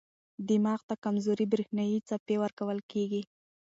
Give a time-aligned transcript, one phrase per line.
[0.49, 3.21] دماغ ته کمزورې برېښنايي څپې ورکول کېږي.